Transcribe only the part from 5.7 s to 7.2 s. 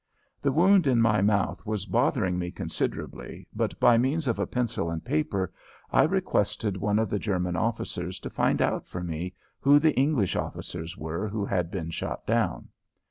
I requested one of the